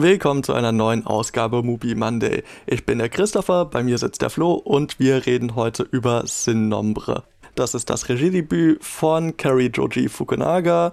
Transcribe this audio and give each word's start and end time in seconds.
Willkommen 0.00 0.44
zu 0.44 0.52
einer 0.52 0.70
neuen 0.70 1.04
Ausgabe 1.04 1.64
Movie 1.64 1.96
Monday. 1.96 2.44
Ich 2.66 2.86
bin 2.86 2.98
der 2.98 3.08
Christopher, 3.08 3.64
bei 3.64 3.82
mir 3.82 3.98
sitzt 3.98 4.22
der 4.22 4.30
Flo 4.30 4.52
und 4.52 5.00
wir 5.00 5.26
reden 5.26 5.56
heute 5.56 5.82
über 5.90 6.22
Sin 6.24 6.68
Nombre. 6.68 7.24
Das 7.56 7.74
ist 7.74 7.90
das 7.90 8.08
Regiedebüt 8.08 8.84
von 8.84 9.36
Kerry 9.36 9.72
Joji 9.74 10.08
Fukunaga. 10.08 10.92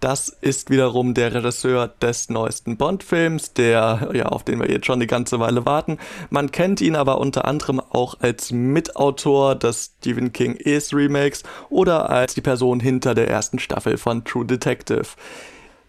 Das 0.00 0.28
ist 0.28 0.68
wiederum 0.68 1.14
der 1.14 1.32
Regisseur 1.32 1.88
des 1.88 2.28
neuesten 2.28 2.76
Bond-Films, 2.76 3.54
der, 3.54 4.10
ja, 4.12 4.26
auf 4.26 4.44
den 4.44 4.60
wir 4.60 4.70
jetzt 4.70 4.84
schon 4.84 4.96
eine 4.96 5.06
ganze 5.06 5.40
Weile 5.40 5.64
warten. 5.64 5.96
Man 6.28 6.50
kennt 6.50 6.82
ihn 6.82 6.94
aber 6.94 7.18
unter 7.18 7.46
anderem 7.46 7.80
auch 7.80 8.16
als 8.20 8.52
Mitautor 8.52 9.54
des 9.54 9.94
Stephen 9.98 10.34
King 10.34 10.58
Ace 10.62 10.92
Remakes 10.92 11.42
oder 11.70 12.10
als 12.10 12.34
die 12.34 12.42
Person 12.42 12.80
hinter 12.80 13.14
der 13.14 13.30
ersten 13.30 13.58
Staffel 13.58 13.96
von 13.96 14.24
True 14.24 14.44
Detective. 14.44 15.06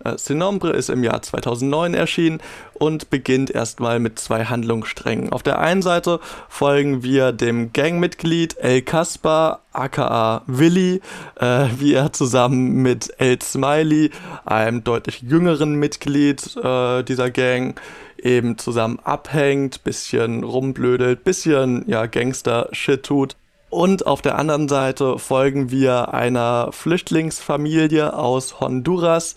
Äh, 0.04 0.18
Sinombre 0.18 0.72
ist 0.72 0.90
im 0.90 1.04
Jahr 1.04 1.22
2009 1.22 1.94
erschienen 1.94 2.42
und 2.74 3.10
beginnt 3.10 3.50
erstmal 3.50 4.00
mit 4.00 4.20
zwei 4.20 4.46
Handlungssträngen. 4.46 5.32
Auf 5.32 5.44
der 5.44 5.60
einen 5.60 5.82
Seite 5.82 6.20
folgen 6.50 7.04
wir 7.04 7.32
dem 7.32 7.74
Gangmitglied 7.74 8.58
El 8.58 8.82
Kaspar, 8.82 9.62
aka 9.74 10.44
Willy, 10.48 11.02
äh, 11.40 11.68
wie 11.78 11.94
er 11.94 12.14
zusammen 12.14 12.82
mit 12.82 13.14
El 13.18 13.42
Smiley, 13.42 14.12
einem 14.46 14.84
deutlich 14.84 15.22
jüngeren 15.22 15.76
Mitglied 15.76 16.56
äh, 16.58 17.04
dieser 17.04 17.32
Gang, 17.32 17.80
eben 18.18 18.58
zusammen 18.58 19.00
abhängt, 19.04 19.84
bisschen 19.84 20.44
rumblödelt, 20.44 21.24
bisschen 21.24 21.84
ja 21.88 22.06
Gangster-Shit 22.06 23.04
tut. 23.04 23.36
Und 23.70 24.08
auf 24.08 24.22
der 24.22 24.38
anderen 24.38 24.70
Seite 24.70 25.20
folgen 25.20 25.72
wir 25.72 26.14
einer 26.14 26.72
Flüchtlingsfamilie 26.72 28.14
aus 28.14 28.62
Honduras, 28.62 29.36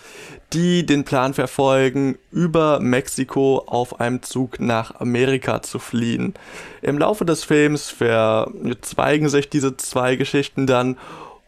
die 0.53 0.87
den 0.87 1.05
Plan 1.05 1.35
verfolgen, 1.35 2.17
über 2.31 2.79
Mexiko 2.79 3.65
auf 3.67 4.01
einem 4.01 4.23
Zug 4.23 4.61
nach 4.61 5.01
Amerika 5.01 5.63
zu 5.63 5.81
fliehen. 5.81 6.35
Im 6.81 6.99
Laufe 6.99 7.25
des 7.25 7.43
Films 7.43 7.91
verzweigen 7.91 9.29
sich 9.29 9.49
diese 9.49 9.77
zwei 9.77 10.15
Geschichten 10.15 10.67
dann 10.67 10.97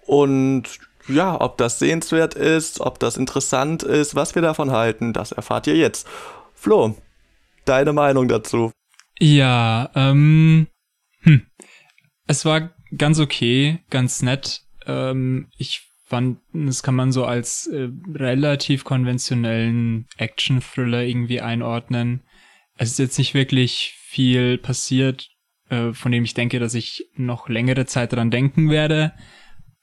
und 0.07 0.65
ja, 1.09 1.41
ob 1.41 1.59
das 1.59 1.79
sehenswert 1.79 2.35
ist, 2.35 2.81
ob 2.81 2.99
das 2.99 3.17
interessant 3.17 3.83
ist, 3.83 4.15
was 4.15 4.35
wir 4.35 4.43
davon 4.43 4.71
halten, 4.71 5.13
das 5.13 5.33
erfahrt 5.33 5.67
ihr 5.67 5.77
jetzt. 5.77 6.07
Flo, 6.55 6.97
deine 7.65 7.93
Meinung 7.93 8.29
dazu? 8.29 8.71
Ja, 9.19 9.91
ähm, 9.95 10.69
hm. 11.23 11.47
Es 12.27 12.45
war 12.45 12.71
ganz 12.97 13.19
okay, 13.19 13.81
ganz 13.91 14.23
nett. 14.23 14.63
Ähm, 14.87 15.49
ich 15.57 15.83
fand, 16.05 16.39
das 16.53 16.83
kann 16.83 16.95
man 16.95 17.11
so 17.11 17.25
als 17.25 17.67
äh, 17.69 17.89
relativ 18.15 18.85
konventionellen 18.85 20.07
Action-Thriller 20.19 21.03
irgendwie 21.03 21.41
einordnen. 21.41 22.23
Es 22.77 22.91
ist 22.91 22.99
jetzt 22.99 23.19
nicht 23.19 23.35
wirklich 23.35 23.95
viel 23.99 24.59
passiert, 24.59 25.31
äh, 25.71 25.93
von 25.93 26.13
dem 26.13 26.25
ich 26.25 26.35
denke, 26.35 26.59
dass 26.59 26.75
ich 26.75 27.07
noch 27.17 27.49
längere 27.49 27.87
Zeit 27.87 28.13
dran 28.13 28.31
denken 28.31 28.71
werde. 28.71 29.15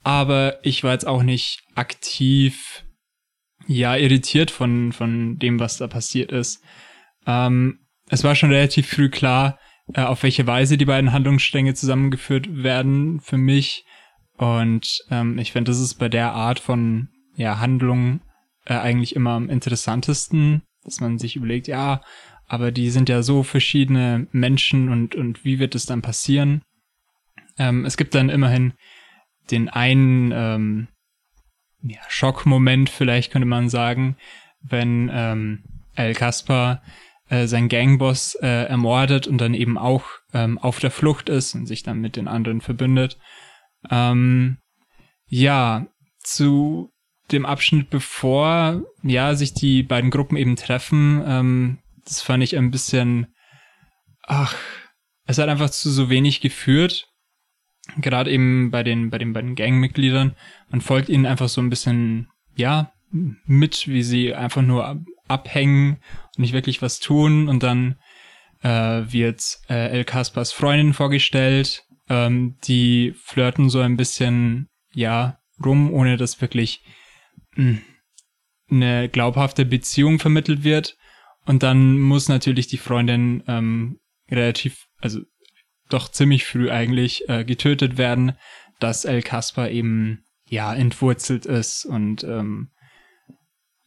Aber 0.03 0.59
ich 0.63 0.83
war 0.83 0.93
jetzt 0.93 1.07
auch 1.07 1.23
nicht 1.23 1.63
aktiv, 1.75 2.85
ja, 3.67 3.95
irritiert 3.95 4.51
von, 4.51 4.91
von 4.91 5.37
dem, 5.39 5.59
was 5.59 5.77
da 5.77 5.87
passiert 5.87 6.31
ist. 6.31 6.63
Ähm, 7.25 7.79
es 8.07 8.23
war 8.23 8.35
schon 8.35 8.51
relativ 8.51 8.87
früh 8.87 9.09
klar, 9.09 9.59
äh, 9.93 10.01
auf 10.01 10.23
welche 10.23 10.47
Weise 10.47 10.77
die 10.77 10.85
beiden 10.85 11.11
Handlungsstränge 11.11 11.73
zusammengeführt 11.73 12.63
werden 12.63 13.19
für 13.21 13.37
mich. 13.37 13.85
Und 14.37 14.99
ähm, 15.09 15.37
ich 15.37 15.51
finde, 15.51 15.71
das 15.71 15.79
ist 15.79 15.95
bei 15.95 16.09
der 16.09 16.33
Art 16.33 16.59
von 16.59 17.09
ja, 17.35 17.59
Handlung 17.59 18.21
äh, 18.65 18.73
eigentlich 18.73 19.15
immer 19.15 19.31
am 19.31 19.49
interessantesten, 19.49 20.61
dass 20.83 21.01
man 21.01 21.17
sich 21.17 21.35
überlegt, 21.35 21.67
ja, 21.67 22.01
aber 22.47 22.71
die 22.71 22.89
sind 22.89 23.09
ja 23.09 23.21
so 23.21 23.43
verschiedene 23.43 24.27
Menschen 24.31 24.89
und, 24.89 25.15
und 25.15 25.45
wie 25.45 25.59
wird 25.59 25.75
es 25.75 25.85
dann 25.85 26.01
passieren? 26.01 26.61
Ähm, 27.57 27.85
es 27.85 27.97
gibt 27.97 28.15
dann 28.15 28.29
immerhin 28.29 28.73
den 29.51 29.69
einen 29.69 30.31
ähm, 30.33 30.87
ja, 31.81 31.99
Schockmoment, 32.07 32.89
vielleicht 32.89 33.31
könnte 33.31 33.47
man 33.47 33.69
sagen, 33.69 34.17
wenn 34.61 35.09
ähm, 35.13 35.63
El 35.95 36.13
Kaspar 36.13 36.81
äh, 37.29 37.47
sein 37.47 37.69
Gangboss 37.69 38.35
äh, 38.35 38.65
ermordet 38.65 39.27
und 39.27 39.39
dann 39.39 39.53
eben 39.53 39.77
auch 39.77 40.05
ähm, 40.33 40.57
auf 40.57 40.79
der 40.79 40.91
Flucht 40.91 41.29
ist 41.29 41.55
und 41.55 41.65
sich 41.65 41.83
dann 41.83 41.99
mit 41.99 42.15
den 42.15 42.27
anderen 42.27 42.61
verbündet. 42.61 43.17
Ähm, 43.89 44.57
ja, 45.27 45.87
zu 46.19 46.91
dem 47.31 47.45
Abschnitt 47.45 47.89
bevor, 47.89 48.81
ja, 49.03 49.35
sich 49.35 49.53
die 49.53 49.83
beiden 49.83 50.09
Gruppen 50.09 50.37
eben 50.37 50.55
treffen, 50.55 51.23
ähm, 51.25 51.77
das 52.03 52.21
fand 52.21 52.43
ich 52.43 52.57
ein 52.57 52.71
bisschen, 52.71 53.27
ach, 54.23 54.55
es 55.25 55.37
hat 55.37 55.47
einfach 55.47 55.69
zu 55.69 55.91
so 55.91 56.09
wenig 56.09 56.41
geführt. 56.41 57.07
Gerade 57.97 58.31
eben 58.31 58.71
bei 58.71 58.83
den, 58.83 59.11
bei 59.11 59.19
den 59.19 59.33
beiden 59.33 59.55
Gangmitgliedern. 59.55 60.35
Man 60.69 60.81
folgt 60.81 61.09
ihnen 61.09 61.25
einfach 61.25 61.49
so 61.49 61.61
ein 61.61 61.69
bisschen, 61.69 62.27
ja, 62.55 62.91
mit, 63.11 63.87
wie 63.87 64.03
sie 64.03 64.33
einfach 64.33 64.61
nur 64.61 65.03
abhängen 65.29 65.97
und 66.35 66.39
nicht 66.39 66.53
wirklich 66.53 66.81
was 66.81 66.99
tun. 66.99 67.47
Und 67.47 67.63
dann 67.63 67.97
äh, 68.61 68.69
wird 68.69 69.59
äh, 69.69 69.97
El 69.97 70.05
Kaspers 70.05 70.51
Freundin 70.51 70.93
vorgestellt, 70.93 71.85
ähm, 72.09 72.57
die 72.63 73.13
flirten 73.23 73.69
so 73.69 73.79
ein 73.79 73.97
bisschen, 73.97 74.67
ja, 74.93 75.39
rum, 75.63 75.93
ohne 75.93 76.17
dass 76.17 76.41
wirklich 76.41 76.83
mh, 77.55 77.77
hm, 77.77 77.81
eine 78.71 79.09
glaubhafte 79.09 79.65
Beziehung 79.65 80.19
vermittelt 80.19 80.63
wird. 80.63 80.97
Und 81.45 81.63
dann 81.63 81.97
muss 81.99 82.29
natürlich 82.29 82.67
die 82.67 82.77
Freundin 82.77 83.43
ähm, 83.47 83.99
relativ, 84.29 84.85
also 84.99 85.21
doch 85.89 86.09
ziemlich 86.09 86.45
früh 86.45 86.69
eigentlich 86.69 87.27
äh, 87.27 87.43
getötet 87.43 87.97
werden, 87.97 88.33
dass 88.79 89.05
El 89.05 89.23
Kaspar 89.23 89.69
eben 89.69 90.23
ja 90.45 90.73
entwurzelt 90.73 91.45
ist 91.45 91.85
und 91.85 92.23
ähm, 92.23 92.69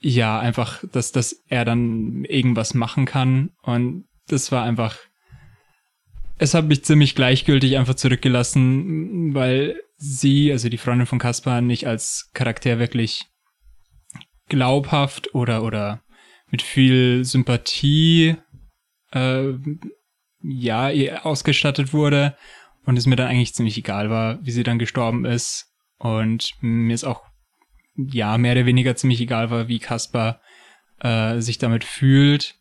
ja 0.02 0.38
einfach, 0.38 0.82
dass 0.92 1.12
dass 1.12 1.32
er 1.48 1.64
dann 1.64 2.24
irgendwas 2.24 2.74
machen 2.74 3.06
kann. 3.06 3.50
Und 3.62 4.04
das 4.26 4.52
war 4.52 4.64
einfach 4.64 4.96
es 6.42 6.54
hat 6.54 6.66
mich 6.66 6.84
ziemlich 6.84 7.14
gleichgültig 7.14 7.76
einfach 7.76 7.94
zurückgelassen, 7.94 9.32
weil 9.32 9.80
sie, 9.96 10.50
also 10.50 10.68
die 10.68 10.76
Freundin 10.76 11.06
von 11.06 11.20
Caspar, 11.20 11.60
nicht 11.60 11.86
als 11.86 12.30
Charakter 12.34 12.80
wirklich 12.80 13.26
glaubhaft 14.48 15.36
oder 15.36 15.62
oder 15.62 16.02
mit 16.50 16.60
viel 16.60 17.24
Sympathie 17.24 18.36
äh, 19.12 19.52
ja 20.42 20.90
ausgestattet 21.22 21.92
wurde. 21.92 22.36
Und 22.84 22.98
es 22.98 23.06
mir 23.06 23.14
dann 23.14 23.28
eigentlich 23.28 23.54
ziemlich 23.54 23.78
egal 23.78 24.10
war, 24.10 24.44
wie 24.44 24.50
sie 24.50 24.64
dann 24.64 24.80
gestorben 24.80 25.24
ist. 25.24 25.72
Und 25.98 26.54
mir 26.60 26.94
ist 26.94 27.04
auch 27.04 27.22
ja 27.96 28.38
mehr 28.38 28.52
oder 28.52 28.66
weniger 28.66 28.96
ziemlich 28.96 29.20
egal 29.20 29.50
war, 29.50 29.68
wie 29.68 29.78
Caspar 29.78 30.40
äh, 31.00 31.40
sich 31.40 31.58
damit 31.58 31.84
fühlt. 31.84 32.56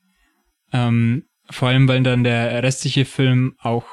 Ähm, 0.73 1.25
vor 1.49 1.69
allem, 1.69 1.87
weil 1.87 2.03
dann 2.03 2.23
der 2.23 2.63
restliche 2.63 3.05
Film 3.05 3.55
auch 3.59 3.85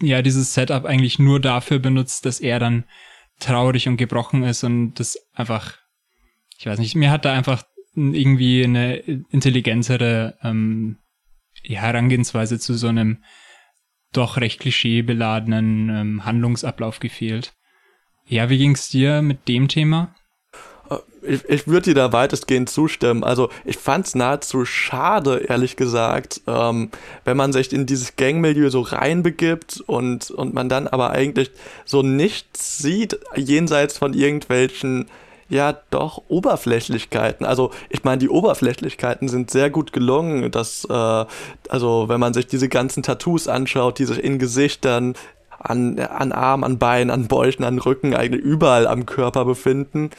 ja 0.00 0.22
dieses 0.22 0.54
Setup 0.54 0.84
eigentlich 0.84 1.18
nur 1.18 1.40
dafür 1.40 1.78
benutzt, 1.78 2.24
dass 2.26 2.40
er 2.40 2.58
dann 2.58 2.84
traurig 3.40 3.88
und 3.88 3.96
gebrochen 3.96 4.42
ist 4.44 4.64
und 4.64 4.94
das 4.94 5.18
einfach, 5.32 5.76
ich 6.56 6.66
weiß 6.66 6.78
nicht, 6.78 6.94
mir 6.94 7.10
hat 7.10 7.24
da 7.24 7.32
einfach 7.32 7.64
irgendwie 7.94 8.64
eine 8.64 8.96
intelligentere 8.96 10.38
ähm, 10.42 10.98
ja, 11.62 11.80
Herangehensweise 11.80 12.58
zu 12.58 12.74
so 12.74 12.88
einem 12.88 13.22
doch 14.12 14.36
recht 14.36 14.60
klischeebeladenen 14.60 15.88
ähm, 15.90 16.24
Handlungsablauf 16.24 17.00
gefehlt. 17.00 17.54
Ja, 18.26 18.48
wie 18.48 18.58
ging's 18.58 18.88
dir 18.88 19.22
mit 19.22 19.48
dem 19.48 19.68
Thema? 19.68 20.14
ich, 21.26 21.44
ich 21.48 21.66
würde 21.66 21.86
dir 21.86 21.94
da 21.94 22.12
weitestgehend 22.12 22.68
zustimmen. 22.68 23.24
Also 23.24 23.48
ich 23.64 23.78
fand 23.78 24.06
es 24.06 24.14
nahezu 24.14 24.64
schade, 24.64 25.38
ehrlich 25.48 25.76
gesagt, 25.76 26.42
ähm, 26.46 26.90
wenn 27.24 27.36
man 27.36 27.52
sich 27.52 27.72
in 27.72 27.86
dieses 27.86 28.16
Gangmilieu 28.16 28.70
so 28.70 28.82
reinbegibt 28.82 29.82
und, 29.86 30.30
und 30.30 30.54
man 30.54 30.68
dann 30.68 30.86
aber 30.86 31.10
eigentlich 31.10 31.50
so 31.84 32.02
nichts 32.02 32.78
sieht, 32.78 33.18
jenseits 33.36 33.98
von 33.98 34.14
irgendwelchen 34.14 35.06
ja 35.48 35.76
doch 35.90 36.22
Oberflächlichkeiten. 36.28 37.44
Also 37.44 37.70
ich 37.90 38.02
meine, 38.02 38.18
die 38.18 38.30
Oberflächlichkeiten 38.30 39.28
sind 39.28 39.50
sehr 39.50 39.70
gut 39.70 39.92
gelungen. 39.92 40.50
Dass, 40.50 40.84
äh, 40.88 41.24
also 41.68 42.08
wenn 42.08 42.20
man 42.20 42.34
sich 42.34 42.46
diese 42.46 42.68
ganzen 42.68 43.02
Tattoos 43.02 43.46
anschaut, 43.46 43.98
die 43.98 44.06
sich 44.06 44.22
in 44.22 44.38
Gesichtern, 44.38 45.14
an, 45.58 45.98
an 45.98 46.32
Armen, 46.32 46.64
an 46.64 46.78
Beinen, 46.78 47.10
an 47.10 47.28
Bäuchen, 47.28 47.64
an 47.64 47.78
Rücken, 47.78 48.14
eigentlich 48.14 48.42
überall 48.42 48.86
am 48.86 49.06
Körper 49.06 49.44
befinden 49.44 50.10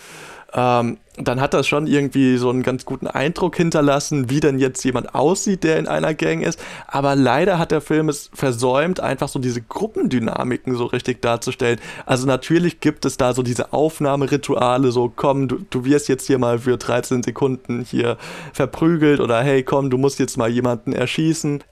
ähm, 0.55 0.97
dann 1.17 1.41
hat 1.41 1.53
das 1.53 1.67
schon 1.67 1.85
irgendwie 1.85 2.37
so 2.37 2.49
einen 2.49 2.63
ganz 2.63 2.85
guten 2.85 3.07
Eindruck 3.07 3.57
hinterlassen, 3.57 4.29
wie 4.29 4.39
denn 4.39 4.57
jetzt 4.57 4.83
jemand 4.83 5.13
aussieht, 5.13 5.65
der 5.65 5.77
in 5.77 5.87
einer 5.87 6.13
Gang 6.13 6.41
ist. 6.41 6.59
Aber 6.87 7.15
leider 7.15 7.59
hat 7.59 7.71
der 7.71 7.81
Film 7.81 8.07
es 8.07 8.29
versäumt, 8.33 9.01
einfach 9.01 9.27
so 9.27 9.39
diese 9.39 9.61
Gruppendynamiken 9.61 10.75
so 10.75 10.85
richtig 10.85 11.21
darzustellen. 11.21 11.79
Also 12.05 12.25
natürlich 12.25 12.79
gibt 12.79 13.03
es 13.05 13.17
da 13.17 13.33
so 13.33 13.43
diese 13.43 13.73
Aufnahmerituale, 13.73 14.91
so 14.91 15.11
komm, 15.13 15.49
du, 15.49 15.59
du 15.69 15.83
wirst 15.83 16.07
jetzt 16.07 16.27
hier 16.27 16.38
mal 16.38 16.59
für 16.59 16.77
13 16.77 17.23
Sekunden 17.23 17.81
hier 17.81 18.17
verprügelt 18.53 19.19
oder 19.19 19.41
hey, 19.41 19.63
komm, 19.63 19.89
du 19.89 19.97
musst 19.97 20.19
jetzt 20.19 20.38
mal 20.38 20.49
jemanden 20.49 20.93
erschießen. 20.93 21.63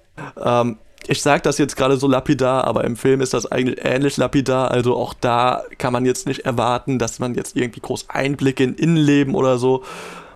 Ähm, 0.43 0.77
ich 1.07 1.21
sage 1.21 1.41
das 1.41 1.57
jetzt 1.57 1.75
gerade 1.75 1.97
so 1.97 2.07
lapidar, 2.07 2.65
aber 2.65 2.83
im 2.83 2.95
Film 2.95 3.21
ist 3.21 3.33
das 3.33 3.51
eigentlich 3.51 3.83
ähnlich 3.83 4.17
lapidar. 4.17 4.71
Also 4.71 4.95
auch 4.95 5.13
da 5.13 5.63
kann 5.77 5.93
man 5.93 6.05
jetzt 6.05 6.27
nicht 6.27 6.41
erwarten, 6.41 6.99
dass 6.99 7.19
man 7.19 7.35
jetzt 7.35 7.55
irgendwie 7.55 7.81
groß 7.81 8.09
Einblicke 8.09 8.63
in 8.63 8.75
Innenleben 8.75 9.35
oder 9.35 9.57
so 9.57 9.83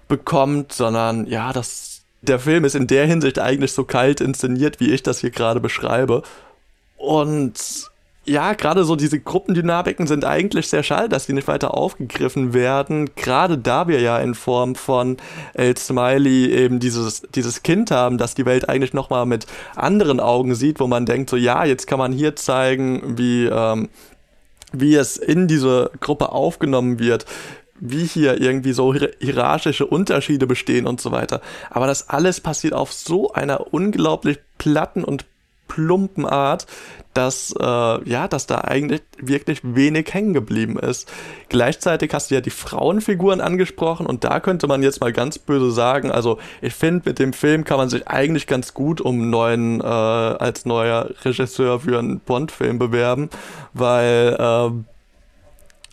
bekommt, 0.07 0.73
sondern 0.73 1.27
ja, 1.27 1.53
das, 1.53 2.01
der 2.21 2.39
Film 2.39 2.65
ist 2.65 2.75
in 2.75 2.87
der 2.87 3.05
Hinsicht 3.05 3.39
eigentlich 3.39 3.71
so 3.71 3.83
kalt 3.83 4.21
inszeniert, 4.21 4.79
wie 4.79 4.91
ich 4.91 5.03
das 5.03 5.19
hier 5.19 5.31
gerade 5.31 5.59
beschreibe. 5.59 6.23
Und 6.97 7.89
ja, 8.27 8.53
gerade 8.53 8.83
so 8.83 8.97
diese 8.97 9.19
Gruppendynamiken 9.19 10.05
sind 10.05 10.25
eigentlich 10.25 10.67
sehr 10.67 10.83
schade, 10.83 11.07
dass 11.07 11.27
die 11.27 11.33
nicht 11.33 11.47
weiter 11.47 11.73
aufgegriffen 11.73 12.53
werden. 12.53 13.09
Gerade 13.15 13.57
da 13.57 13.87
wir 13.87 14.01
ja 14.01 14.19
in 14.19 14.35
Form 14.35 14.75
von 14.75 15.17
El 15.53 15.77
Smiley 15.77 16.51
eben 16.51 16.79
dieses, 16.79 17.21
dieses 17.33 17.63
Kind 17.63 17.89
haben, 17.89 18.17
das 18.17 18.35
die 18.35 18.45
Welt 18.45 18.67
eigentlich 18.67 18.93
nochmal 18.93 19.25
mit 19.25 19.47
anderen 19.75 20.19
Augen 20.19 20.55
sieht, 20.55 20.81
wo 20.81 20.87
man 20.87 21.05
denkt, 21.05 21.29
so 21.29 21.37
ja, 21.37 21.63
jetzt 21.63 21.87
kann 21.87 21.99
man 21.99 22.11
hier 22.11 22.35
zeigen, 22.35 23.17
wie, 23.17 23.45
ähm, 23.45 23.87
wie 24.73 24.95
es 24.95 25.15
in 25.15 25.47
diese 25.47 25.91
Gruppe 26.01 26.33
aufgenommen 26.33 26.99
wird, 26.99 27.25
wie 27.79 28.05
hier 28.05 28.41
irgendwie 28.41 28.73
so 28.73 28.93
hierarchische 28.93 29.85
Unterschiede 29.85 30.47
bestehen 30.47 30.85
und 30.85 30.99
so 30.99 31.11
weiter. 31.11 31.41
Aber 31.69 31.87
das 31.87 32.09
alles 32.09 32.41
passiert 32.41 32.73
auf 32.73 32.91
so 32.91 33.31
einer 33.31 33.73
unglaublich 33.73 34.39
platten 34.57 35.05
und 35.05 35.25
plumpen 35.67 36.25
Art, 36.25 36.67
dass, 37.13 37.53
äh, 37.59 37.63
ja, 38.09 38.27
dass 38.27 38.45
da 38.45 38.59
eigentlich 38.59 39.01
wirklich 39.19 39.61
wenig 39.63 40.13
hängen 40.13 40.33
geblieben 40.33 40.77
ist. 40.77 41.11
Gleichzeitig 41.49 42.13
hast 42.13 42.29
du 42.29 42.35
ja 42.35 42.41
die 42.41 42.51
Frauenfiguren 42.51 43.41
angesprochen 43.41 44.05
und 44.05 44.23
da 44.23 44.39
könnte 44.39 44.67
man 44.67 44.83
jetzt 44.83 45.01
mal 45.01 45.11
ganz 45.11 45.39
böse 45.39 45.71
sagen, 45.71 46.11
also 46.11 46.37
ich 46.61 46.75
finde, 46.75 47.09
mit 47.09 47.17
dem 47.17 47.33
Film 47.33 47.63
kann 47.63 47.77
man 47.77 47.89
sich 47.89 48.07
eigentlich 48.07 48.45
ganz 48.45 48.75
gut 48.75 49.01
um 49.01 49.31
neuen, 49.31 49.81
äh, 49.81 49.83
als 49.83 50.65
neuer 50.65 51.09
Regisseur 51.23 51.79
für 51.79 51.97
einen 51.97 52.19
Bond-Film 52.19 52.77
bewerben, 52.77 53.29
weil, 53.73 54.35
äh, 54.39 54.71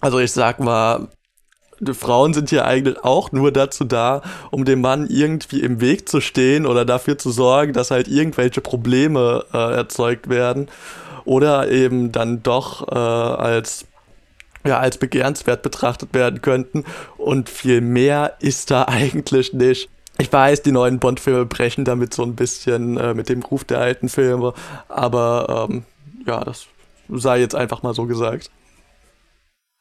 also 0.01 0.19
ich 0.19 0.33
sag 0.33 0.61
mal, 0.61 1.09
Frauen 1.93 2.35
sind 2.35 2.51
ja 2.51 2.65
eigentlich 2.65 3.03
auch 3.05 3.33
nur 3.33 3.53
dazu 3.53 3.85
da, 3.85 4.23
um 4.51 4.65
dem 4.65 4.81
Mann 4.81 5.09
irgendwie 5.09 5.61
im 5.61 5.81
Weg 5.81 6.09
zu 6.09 6.21
stehen 6.21 6.67
oder 6.67 6.85
dafür 6.85 7.19
zu 7.19 7.31
sorgen, 7.31 7.73
dass 7.73 7.91
halt 7.91 8.09
irgendwelche 8.09 8.61
Probleme 8.61 9.45
äh, 9.53 9.75
erzeugt 9.75 10.29
werden 10.29 10.69
oder 11.25 11.71
eben 11.71 12.13
dann 12.13 12.43
doch 12.43 12.89
äh, 12.89 12.95
als 12.95 13.87
ja, 14.67 14.79
als 14.79 14.97
begehrenswert 14.97 15.63
betrachtet 15.63 16.15
werden 16.15 16.41
könnten. 16.41 16.85
Und 17.19 17.51
viel 17.51 17.83
mehr 17.83 18.35
ist 18.41 18.71
da 18.71 18.85
eigentlich 18.89 19.53
nicht. 19.53 19.91
Ich 20.19 20.33
weiß, 20.33 20.63
die 20.63 20.73
neuen 20.73 21.01
Bond-Filme 21.01 21.45
brechen 21.45 21.85
damit 21.85 22.15
so 22.15 22.23
ein 22.23 22.37
bisschen 22.37 22.97
äh, 22.97 23.15
mit 23.15 23.29
dem 23.29 23.43
Ruf 23.43 23.65
der 23.65 23.81
alten 23.81 24.09
Filme, 24.09 24.55
aber 24.89 25.69
ähm, 25.69 25.83
ja, 26.25 26.43
das 26.45 26.67
sei 27.09 27.41
jetzt 27.41 27.57
einfach 27.57 27.83
mal 27.83 27.95
so 27.95 28.07
gesagt. 28.07 28.51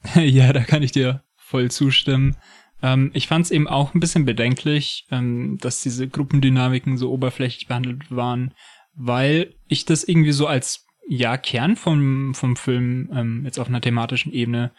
ja, 0.16 0.52
da 0.52 0.64
kann 0.64 0.82
ich 0.82 0.92
dir 0.92 1.22
voll 1.44 1.70
zustimmen. 1.70 2.38
Ähm, 2.82 3.12
ich 3.14 3.28
fand 3.28 3.46
es 3.46 3.52
eben 3.52 3.68
auch 3.68 3.94
ein 3.94 4.00
bisschen 4.00 4.26
bedenklich, 4.26 5.06
ähm, 5.12 5.58
dass 5.62 5.82
diese 5.82 6.08
Gruppendynamiken 6.08 6.98
so 6.98 7.12
oberflächlich 7.12 7.68
behandelt 7.68 8.10
waren, 8.10 8.54
weil 8.96 9.56
ich 9.68 9.86
das 9.86 10.04
irgendwie 10.04 10.32
so 10.32 10.48
als 10.48 10.86
ja 11.08 11.38
Kern 11.38 11.76
vom, 11.76 12.34
vom 12.34 12.56
Film 12.56 13.10
ähm, 13.14 13.42
jetzt 13.46 13.60
auf 13.60 13.68
einer 13.68 13.82
thematischen 13.82 14.32
Ebene 14.32 14.72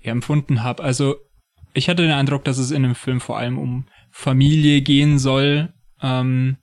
ja, 0.00 0.12
empfunden 0.12 0.62
habe. 0.62 0.82
Also 0.82 1.16
ich 1.72 1.88
hatte 1.88 2.02
den 2.02 2.12
Eindruck, 2.12 2.44
dass 2.44 2.58
es 2.58 2.70
in 2.70 2.82
dem 2.82 2.94
Film 2.94 3.20
vor 3.20 3.38
allem 3.38 3.58
um 3.58 3.86
Familie 4.10 4.82
gehen 4.82 5.18
soll. 5.18 5.72
Ähm, 6.00 6.58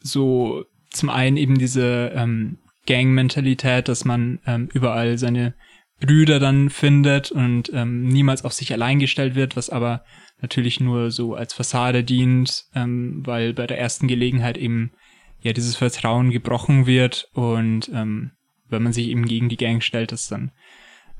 so 0.00 0.64
zum 0.90 1.10
einen 1.10 1.36
eben 1.36 1.58
diese 1.58 2.12
ähm, 2.14 2.58
Gang-Mentalität, 2.86 3.88
dass 3.88 4.04
man 4.04 4.40
ähm, 4.46 4.68
überall 4.72 5.18
seine 5.18 5.54
Brüder 6.00 6.38
dann 6.40 6.70
findet 6.70 7.30
und 7.30 7.70
ähm, 7.72 8.08
niemals 8.08 8.44
auf 8.44 8.52
sich 8.52 8.72
allein 8.72 8.98
gestellt 8.98 9.34
wird, 9.34 9.56
was 9.56 9.70
aber 9.70 10.04
natürlich 10.40 10.80
nur 10.80 11.10
so 11.10 11.34
als 11.34 11.54
Fassade 11.54 12.04
dient, 12.04 12.64
ähm, 12.74 13.22
weil 13.24 13.54
bei 13.54 13.66
der 13.66 13.78
ersten 13.78 14.08
Gelegenheit 14.08 14.58
eben 14.58 14.92
ja 15.40 15.52
dieses 15.52 15.76
Vertrauen 15.76 16.30
gebrochen 16.30 16.86
wird 16.86 17.28
und 17.32 17.90
ähm, 17.94 18.32
wenn 18.68 18.82
man 18.82 18.92
sich 18.92 19.08
eben 19.08 19.26
gegen 19.26 19.48
die 19.48 19.56
Gang 19.56 19.82
stellt, 19.82 20.10
dass 20.12 20.28
dann, 20.28 20.50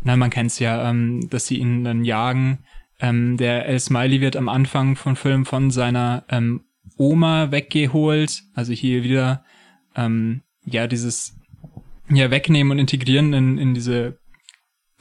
na, 0.02 0.16
man 0.16 0.30
kennt 0.30 0.50
es 0.50 0.58
ja, 0.58 0.90
ähm, 0.90 1.28
dass 1.30 1.46
sie 1.46 1.58
ihn 1.58 1.84
dann 1.84 2.04
jagen. 2.04 2.64
Ähm, 3.00 3.36
der 3.36 3.66
El 3.66 3.78
Smiley 3.78 4.20
wird 4.20 4.36
am 4.36 4.48
Anfang 4.48 4.96
von 4.96 5.16
Film 5.16 5.46
von 5.46 5.70
seiner 5.70 6.24
ähm, 6.28 6.64
Oma 6.96 7.50
weggeholt, 7.50 8.42
also 8.54 8.72
hier 8.72 9.02
wieder 9.02 9.44
ähm, 9.96 10.42
ja 10.64 10.86
dieses 10.86 11.36
ja 12.10 12.30
wegnehmen 12.30 12.72
und 12.72 12.78
integrieren 12.78 13.32
in, 13.32 13.58
in 13.58 13.74
diese 13.74 14.18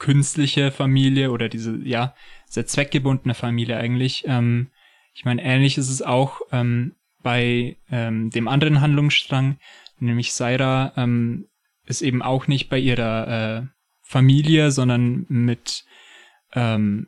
künstliche 0.04 0.70
Familie 0.70 1.30
oder 1.30 1.48
diese 1.48 1.78
ja 1.82 2.14
sehr 2.46 2.66
zweckgebundene 2.66 3.32
Familie 3.32 3.78
eigentlich. 3.78 4.24
Ähm, 4.26 4.68
ich 5.14 5.24
meine, 5.24 5.42
ähnlich 5.42 5.78
ist 5.78 5.88
es 5.88 6.02
auch 6.02 6.42
ähm, 6.52 6.94
bei 7.22 7.78
ähm, 7.90 8.28
dem 8.28 8.46
anderen 8.46 8.82
Handlungsstrang, 8.82 9.56
nämlich 9.98 10.34
Saira 10.34 10.92
ähm, 10.98 11.46
ist 11.86 12.02
eben 12.02 12.20
auch 12.20 12.48
nicht 12.48 12.68
bei 12.68 12.78
ihrer 12.78 13.28
äh, 13.28 13.66
Familie, 14.02 14.72
sondern 14.72 15.24
mit 15.30 15.86
ähm, 16.52 17.06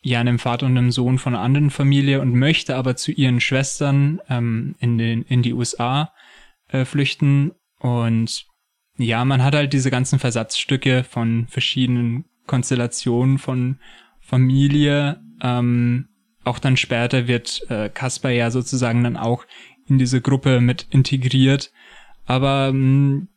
ja 0.00 0.20
einem 0.20 0.38
Vater 0.38 0.66
und 0.66 0.78
einem 0.78 0.92
Sohn 0.92 1.18
von 1.18 1.34
einer 1.34 1.42
anderen 1.42 1.70
Familie 1.70 2.20
und 2.20 2.32
möchte 2.32 2.76
aber 2.76 2.94
zu 2.94 3.10
ihren 3.10 3.40
Schwestern 3.40 4.20
ähm, 4.28 4.76
in 4.78 4.98
den 4.98 5.22
in 5.22 5.42
die 5.42 5.52
USA 5.52 6.12
äh, 6.68 6.84
flüchten 6.84 7.56
und 7.80 8.46
ja, 8.98 9.24
man 9.24 9.42
hat 9.42 9.56
halt 9.56 9.72
diese 9.72 9.90
ganzen 9.90 10.20
Versatzstücke 10.20 11.02
von 11.04 11.48
verschiedenen 11.48 12.24
Konstellationen 12.46 13.38
von 13.38 13.78
Familie, 14.20 15.20
ähm, 15.42 16.08
auch 16.44 16.58
dann 16.58 16.76
später 16.76 17.26
wird 17.26 17.68
äh, 17.70 17.88
Kasper 17.88 18.30
ja 18.30 18.50
sozusagen 18.50 19.02
dann 19.04 19.16
auch 19.16 19.44
in 19.86 19.98
diese 19.98 20.20
Gruppe 20.20 20.60
mit 20.60 20.86
integriert. 20.90 21.72
Aber 22.24 22.72
mh, 22.72 22.78
mm, 22.78 23.28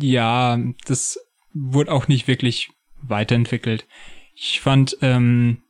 ja, 0.00 0.58
das 0.86 1.18
wurde 1.54 1.92
auch 1.92 2.08
nicht 2.08 2.28
wirklich 2.28 2.70
weiterentwickelt. 3.00 3.86
Ich 4.34 4.60
fand, 4.60 4.98
ähm, 5.00 5.62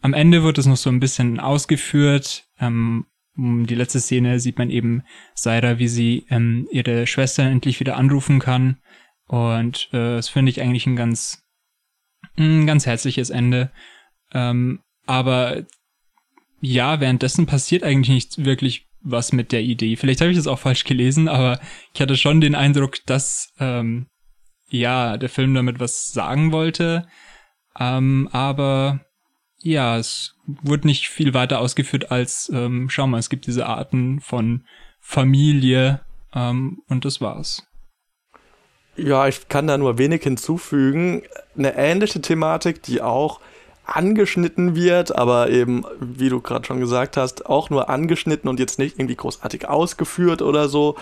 am 0.00 0.14
Ende 0.14 0.42
wird 0.42 0.58
es 0.58 0.66
noch 0.66 0.76
so 0.76 0.90
ein 0.90 1.00
bisschen 1.00 1.40
ausgeführt. 1.40 2.48
Ähm, 2.60 3.06
die 3.36 3.74
letzte 3.74 4.00
Szene 4.00 4.38
sieht 4.38 4.58
man 4.58 4.70
eben 4.70 5.02
Saira, 5.34 5.78
wie 5.78 5.88
sie 5.88 6.26
ähm, 6.30 6.68
ihre 6.70 7.06
Schwester 7.06 7.42
endlich 7.42 7.80
wieder 7.80 7.96
anrufen 7.96 8.38
kann. 8.38 8.78
Und 9.26 9.88
äh, 9.92 10.16
das 10.16 10.28
finde 10.28 10.50
ich 10.50 10.60
eigentlich 10.60 10.86
ein 10.86 10.96
ganz, 10.96 11.43
ein 12.38 12.66
ganz 12.66 12.86
herzliches 12.86 13.30
Ende. 13.30 13.70
Ähm, 14.32 14.80
aber 15.06 15.64
ja, 16.60 17.00
währenddessen 17.00 17.46
passiert 17.46 17.82
eigentlich 17.82 18.14
nicht 18.14 18.44
wirklich 18.44 18.86
was 19.02 19.32
mit 19.32 19.52
der 19.52 19.62
Idee. 19.62 19.96
Vielleicht 19.96 20.20
habe 20.20 20.30
ich 20.30 20.36
das 20.36 20.46
auch 20.46 20.58
falsch 20.58 20.84
gelesen, 20.84 21.28
aber 21.28 21.60
ich 21.92 22.00
hatte 22.00 22.16
schon 22.16 22.40
den 22.40 22.54
Eindruck, 22.54 23.04
dass 23.06 23.52
ähm, 23.58 24.06
ja 24.68 25.18
der 25.18 25.28
Film 25.28 25.54
damit 25.54 25.78
was 25.78 26.10
sagen 26.12 26.52
wollte. 26.52 27.06
Ähm, 27.78 28.28
aber 28.32 29.04
ja, 29.62 29.98
es 29.98 30.34
wurde 30.46 30.86
nicht 30.86 31.08
viel 31.08 31.34
weiter 31.34 31.60
ausgeführt 31.60 32.10
als, 32.10 32.50
ähm, 32.52 32.88
schau 32.90 33.06
mal, 33.06 33.18
es 33.18 33.30
gibt 33.30 33.46
diese 33.46 33.66
Arten 33.66 34.20
von 34.20 34.64
Familie 35.00 36.00
ähm, 36.34 36.82
und 36.88 37.04
das 37.04 37.20
war's. 37.20 37.66
Ja, 38.96 39.26
ich 39.26 39.48
kann 39.48 39.66
da 39.66 39.76
nur 39.76 39.98
wenig 39.98 40.22
hinzufügen. 40.22 41.22
Eine 41.56 41.76
ähnliche 41.76 42.20
Thematik, 42.20 42.82
die 42.82 43.02
auch 43.02 43.40
angeschnitten 43.86 44.76
wird, 44.76 45.14
aber 45.14 45.50
eben, 45.50 45.84
wie 46.00 46.28
du 46.28 46.40
gerade 46.40 46.64
schon 46.64 46.80
gesagt 46.80 47.16
hast, 47.16 47.46
auch 47.46 47.70
nur 47.70 47.90
angeschnitten 47.90 48.48
und 48.48 48.60
jetzt 48.60 48.78
nicht 48.78 48.98
irgendwie 48.98 49.16
großartig 49.16 49.68
ausgeführt 49.68 50.42
oder 50.42 50.68
so, 50.68 50.96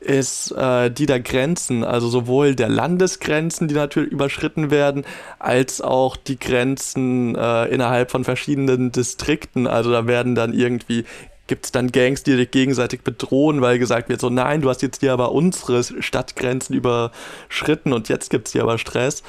ist 0.00 0.52
äh, 0.52 0.90
die 0.90 1.06
der 1.06 1.20
Grenzen, 1.20 1.84
also 1.84 2.08
sowohl 2.08 2.54
der 2.54 2.68
Landesgrenzen, 2.68 3.68
die 3.68 3.74
natürlich 3.74 4.10
überschritten 4.10 4.70
werden, 4.70 5.04
als 5.38 5.80
auch 5.82 6.16
die 6.16 6.38
Grenzen 6.38 7.34
äh, 7.34 7.66
innerhalb 7.66 8.10
von 8.10 8.24
verschiedenen 8.24 8.92
Distrikten. 8.92 9.66
Also 9.66 9.90
da 9.90 10.06
werden 10.06 10.34
dann 10.34 10.54
irgendwie 10.54 11.04
gibt 11.50 11.64
es 11.64 11.72
dann 11.72 11.90
Gangs, 11.90 12.22
die 12.22 12.36
sich 12.36 12.50
gegenseitig 12.52 13.02
bedrohen, 13.02 13.60
weil 13.60 13.80
gesagt 13.80 14.08
wird, 14.08 14.20
so 14.20 14.30
nein, 14.30 14.62
du 14.62 14.70
hast 14.70 14.82
jetzt 14.82 15.00
hier 15.00 15.12
aber 15.12 15.32
unsere 15.32 15.82
Stadtgrenzen 15.82 16.76
überschritten 16.76 17.92
und 17.92 18.08
jetzt 18.08 18.30
gibt 18.30 18.46
es 18.46 18.52
hier 18.52 18.62
aber 18.62 18.78
Stress. 18.78 19.24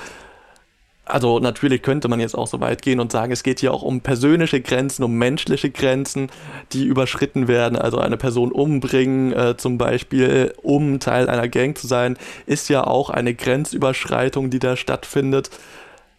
also 1.04 1.40
natürlich 1.40 1.82
könnte 1.82 2.08
man 2.08 2.20
jetzt 2.20 2.36
auch 2.36 2.46
so 2.46 2.60
weit 2.60 2.84
gehen 2.84 3.00
und 3.00 3.12
sagen, 3.12 3.32
es 3.32 3.42
geht 3.42 3.60
hier 3.60 3.74
auch 3.74 3.82
um 3.82 4.02
persönliche 4.02 4.62
Grenzen, 4.62 5.04
um 5.04 5.18
menschliche 5.18 5.72
Grenzen, 5.72 6.30
die 6.74 6.86
überschritten 6.86 7.48
werden. 7.48 7.76
Also 7.76 7.98
eine 7.98 8.18
Person 8.18 8.52
umbringen, 8.52 9.34
äh, 9.34 9.58
zum 9.58 9.80
Beispiel, 9.80 10.54
um 10.62 11.00
Teil 11.00 11.28
einer 11.28 11.48
Gang 11.48 11.76
zu 11.76 11.88
sein, 11.88 12.18
ist 12.46 12.70
ja 12.70 12.86
auch 12.86 13.10
eine 13.10 13.34
Grenzüberschreitung, 13.34 14.52
die 14.52 14.60
da 14.60 14.78
stattfindet. 14.78 15.50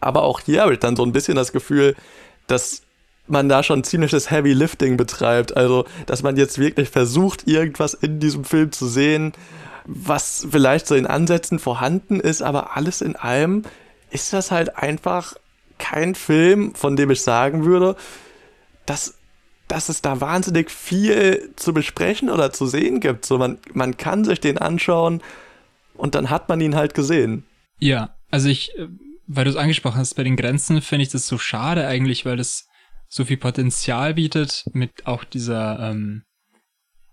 Aber 0.01 0.23
auch 0.23 0.41
hier 0.41 0.63
habe 0.63 0.73
ich 0.73 0.79
dann 0.79 0.97
so 0.97 1.03
ein 1.05 1.13
bisschen 1.13 1.35
das 1.35 1.53
Gefühl, 1.53 1.95
dass 2.47 2.81
man 3.27 3.49
da 3.49 3.63
schon 3.63 3.83
ziemliches 3.83 4.31
Heavy 4.31 4.53
Lifting 4.53 4.97
betreibt. 4.97 5.55
Also, 5.55 5.85
dass 6.05 6.23
man 6.23 6.35
jetzt 6.35 6.59
wirklich 6.59 6.89
versucht, 6.89 7.47
irgendwas 7.47 7.93
in 7.93 8.19
diesem 8.19 8.43
Film 8.43 8.71
zu 8.71 8.87
sehen, 8.87 9.33
was 9.85 10.47
vielleicht 10.49 10.87
so 10.87 10.95
in 10.95 11.07
Ansätzen 11.07 11.59
vorhanden 11.59 12.19
ist, 12.19 12.41
aber 12.41 12.75
alles 12.75 13.01
in 13.01 13.15
allem 13.15 13.63
ist 14.11 14.33
das 14.33 14.51
halt 14.51 14.77
einfach 14.77 15.35
kein 15.77 16.15
Film, 16.15 16.75
von 16.75 16.95
dem 16.95 17.09
ich 17.11 17.21
sagen 17.21 17.65
würde, 17.65 17.95
dass, 18.85 19.15
dass 19.67 19.89
es 19.89 20.01
da 20.01 20.21
wahnsinnig 20.21 20.69
viel 20.69 21.51
zu 21.55 21.73
besprechen 21.73 22.29
oder 22.29 22.51
zu 22.53 22.67
sehen 22.67 22.99
gibt. 22.99 23.25
So, 23.25 23.37
man, 23.37 23.57
man 23.73 23.97
kann 23.97 24.23
sich 24.23 24.39
den 24.39 24.57
anschauen 24.57 25.21
und 25.95 26.15
dann 26.15 26.29
hat 26.29 26.47
man 26.47 26.61
ihn 26.61 26.75
halt 26.75 26.93
gesehen. 26.93 27.43
Ja, 27.79 28.15
also 28.31 28.49
ich, 28.49 28.77
äh, 28.77 28.87
weil 29.27 29.45
du 29.45 29.49
es 29.49 29.55
angesprochen 29.55 29.97
hast, 29.97 30.13
bei 30.13 30.23
den 30.23 30.35
Grenzen 30.35 30.81
finde 30.81 31.03
ich 31.03 31.09
das 31.09 31.27
so 31.27 31.37
schade 31.37 31.87
eigentlich, 31.87 32.25
weil 32.25 32.37
das 32.37 32.67
so 33.13 33.25
viel 33.25 33.37
Potenzial 33.37 34.15
bietet 34.15 34.65
mit 34.73 35.05
auch 35.05 35.23
dieser, 35.23 35.91
ähm, 35.91 36.23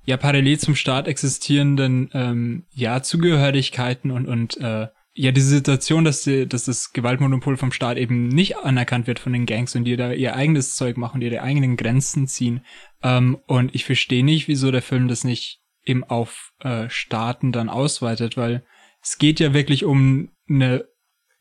ja, 0.06 0.16
parallel 0.16 0.58
zum 0.58 0.74
Staat 0.74 1.06
existierenden, 1.06 2.08
ähm, 2.14 2.64
ja, 2.70 3.02
Zugehörigkeiten 3.02 4.10
und, 4.10 4.26
und, 4.26 4.56
äh, 4.56 4.88
ja, 5.12 5.30
diese 5.30 5.48
Situation, 5.48 6.04
dass, 6.04 6.22
die, 6.22 6.48
dass 6.48 6.64
das 6.64 6.94
Gewaltmonopol 6.94 7.58
vom 7.58 7.70
Staat 7.70 7.98
eben 7.98 8.28
nicht 8.28 8.56
anerkannt 8.56 9.08
wird 9.08 9.18
von 9.18 9.34
den 9.34 9.44
Gangs 9.44 9.76
und 9.76 9.84
die 9.84 9.96
da 9.96 10.12
ihr 10.12 10.36
eigenes 10.36 10.74
Zeug 10.74 10.96
machen, 10.96 11.20
ihre 11.20 11.42
eigenen 11.42 11.76
Grenzen 11.76 12.26
ziehen. 12.26 12.64
Ähm, 13.02 13.38
und 13.46 13.74
ich 13.74 13.84
verstehe 13.84 14.24
nicht, 14.24 14.48
wieso 14.48 14.70
der 14.70 14.82
Film 14.82 15.06
das 15.06 15.22
nicht 15.22 15.60
eben 15.84 16.02
auf 16.02 16.52
äh, 16.60 16.88
Staaten 16.88 17.52
dann 17.52 17.68
ausweitet, 17.68 18.38
weil 18.38 18.64
es 19.02 19.18
geht 19.18 19.38
ja 19.38 19.52
wirklich 19.52 19.84
um 19.84 20.30
eine 20.48 20.86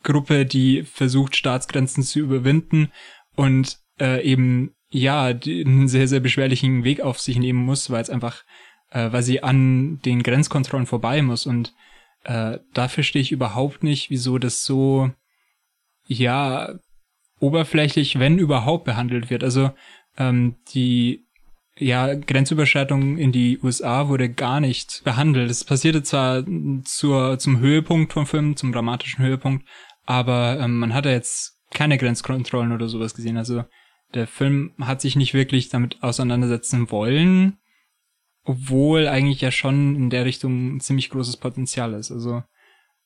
Gruppe, 0.03 0.45
die 0.45 0.83
versucht, 0.83 1.37
Staatsgrenzen 1.37 2.03
zu 2.03 2.19
überwinden 2.19 2.91
und 3.37 3.79
äh, 3.99 4.23
eben 4.23 4.73
ja 4.89 5.25
einen 5.25 5.87
sehr, 5.87 6.07
sehr 6.07 6.19
beschwerlichen 6.19 6.83
Weg 6.83 7.01
auf 7.01 7.19
sich 7.19 7.37
nehmen 7.37 7.63
muss, 7.63 7.89
weil 7.89 8.01
es 8.01 8.09
einfach, 8.09 8.43
äh, 8.91 9.11
weil 9.11 9.23
sie 9.23 9.43
an 9.43 9.99
den 10.03 10.23
Grenzkontrollen 10.23 10.87
vorbei 10.87 11.21
muss 11.21 11.45
und 11.45 11.73
äh, 12.23 12.59
da 12.73 12.87
verstehe 12.87 13.21
ich 13.21 13.31
überhaupt 13.31 13.83
nicht, 13.83 14.09
wieso 14.09 14.37
das 14.37 14.63
so, 14.63 15.11
ja, 16.05 16.73
oberflächlich, 17.39 18.19
wenn 18.19 18.37
überhaupt, 18.37 18.85
behandelt 18.85 19.29
wird. 19.29 19.43
Also 19.43 19.71
ähm, 20.17 20.55
die 20.73 21.25
ja, 21.77 22.13
Grenzüberschreitung 22.13 23.17
in 23.17 23.31
die 23.31 23.59
USA 23.63 24.09
wurde 24.09 24.29
gar 24.29 24.59
nicht 24.59 25.01
behandelt. 25.05 25.49
Es 25.49 25.63
passierte 25.63 26.03
zwar 26.03 26.43
zur, 26.83 27.39
zum 27.39 27.59
Höhepunkt 27.59 28.11
vom 28.11 28.25
Film, 28.25 28.57
zum 28.57 28.73
dramatischen 28.73 29.23
Höhepunkt, 29.23 29.65
aber 30.05 30.59
ähm, 30.59 30.79
man 30.79 30.93
hat 30.93 31.05
ja 31.05 31.11
jetzt 31.11 31.57
keine 31.71 31.97
Grenzkontrollen 31.97 32.73
oder 32.73 32.89
sowas 32.89 33.13
gesehen. 33.13 33.37
Also 33.37 33.63
der 34.13 34.27
Film 34.27 34.73
hat 34.81 35.01
sich 35.01 35.15
nicht 35.15 35.33
wirklich 35.33 35.69
damit 35.69 36.01
auseinandersetzen 36.01 36.91
wollen 36.91 37.59
obwohl 38.49 39.07
eigentlich 39.07 39.41
ja 39.41 39.51
schon 39.51 39.95
in 39.95 40.09
der 40.09 40.25
Richtung 40.25 40.77
ein 40.77 40.79
ziemlich 40.79 41.11
großes 41.11 41.37
Potenzial 41.37 41.93
ist. 41.93 42.11
Also, 42.11 42.41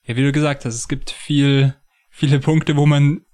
ja, 0.03 0.15
wie 0.15 0.24
du 0.24 0.31
gesagt 0.31 0.63
hast, 0.63 0.75
es 0.75 0.88
gibt 0.88 1.12
viel, 1.12 1.75
viele 2.10 2.39
Punkte, 2.39 2.77
wo 2.77 2.86
man 2.86 3.25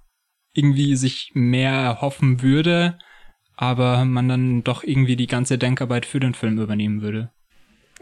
irgendwie 0.52 0.96
sich 0.96 1.30
mehr 1.34 1.72
erhoffen 1.72 2.42
würde, 2.42 2.98
aber 3.54 4.04
man 4.04 4.28
dann 4.28 4.64
doch 4.64 4.82
irgendwie 4.82 5.14
die 5.14 5.28
ganze 5.28 5.56
Denkarbeit 5.56 6.04
für 6.04 6.18
den 6.18 6.34
Film 6.34 6.58
übernehmen 6.58 7.00
würde. 7.00 7.30